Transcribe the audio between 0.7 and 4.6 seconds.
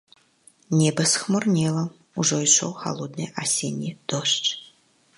Неба схмурнела, ужо ішоў халодны асенні дождж.